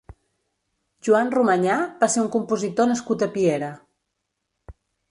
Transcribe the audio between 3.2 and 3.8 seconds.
a Piera.